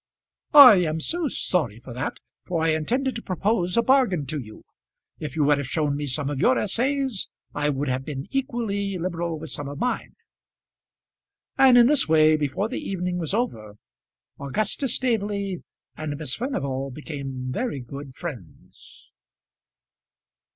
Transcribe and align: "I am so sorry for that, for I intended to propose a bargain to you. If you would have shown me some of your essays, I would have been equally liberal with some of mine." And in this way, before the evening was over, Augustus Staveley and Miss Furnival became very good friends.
"I 0.55 0.77
am 0.77 0.99
so 0.99 1.27
sorry 1.27 1.79
for 1.79 1.93
that, 1.93 2.17
for 2.47 2.63
I 2.63 2.69
intended 2.69 3.15
to 3.17 3.21
propose 3.21 3.77
a 3.77 3.83
bargain 3.83 4.25
to 4.25 4.39
you. 4.39 4.63
If 5.19 5.35
you 5.35 5.43
would 5.43 5.59
have 5.59 5.67
shown 5.67 5.95
me 5.95 6.07
some 6.07 6.27
of 6.27 6.41
your 6.41 6.57
essays, 6.57 7.29
I 7.53 7.69
would 7.69 7.87
have 7.87 8.03
been 8.03 8.27
equally 8.31 8.97
liberal 8.97 9.37
with 9.37 9.51
some 9.51 9.69
of 9.69 9.77
mine." 9.77 10.15
And 11.55 11.77
in 11.77 11.85
this 11.85 12.09
way, 12.09 12.35
before 12.35 12.67
the 12.67 12.79
evening 12.79 13.19
was 13.19 13.35
over, 13.35 13.75
Augustus 14.39 14.95
Staveley 14.95 15.61
and 15.95 16.17
Miss 16.17 16.33
Furnival 16.33 16.89
became 16.89 17.51
very 17.51 17.79
good 17.79 18.15
friends. 18.15 19.11